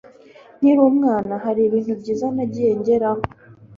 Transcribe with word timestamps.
nkiri 0.59 0.81
umwana 0.91 1.33
hari 1.43 1.61
ibintu 1.63 1.93
byiza 2.01 2.27
nagiye 2.35 2.69
ngeraho 2.79 3.21